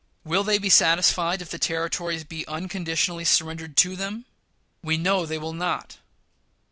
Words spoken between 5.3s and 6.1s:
will not.